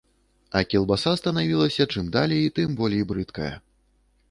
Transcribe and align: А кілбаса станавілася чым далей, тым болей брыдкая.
А 0.59 0.61
кілбаса 0.71 1.13
станавілася 1.21 1.87
чым 1.95 2.09
далей, 2.17 2.43
тым 2.59 2.75
болей 2.83 3.07
брыдкая. 3.15 3.55